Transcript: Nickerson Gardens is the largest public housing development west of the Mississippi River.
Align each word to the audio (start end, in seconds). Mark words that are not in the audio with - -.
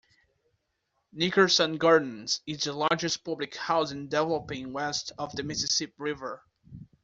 Nickerson 1.13 1.77
Gardens 1.77 2.41
is 2.47 2.61
the 2.63 2.73
largest 2.73 3.23
public 3.23 3.55
housing 3.55 4.07
development 4.07 4.73
west 4.73 5.11
of 5.19 5.31
the 5.35 5.43
Mississippi 5.43 5.93
River. 5.99 6.41